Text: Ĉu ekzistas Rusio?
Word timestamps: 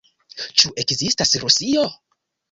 Ĉu 0.61 0.71
ekzistas 0.83 1.33
Rusio? 1.43 1.83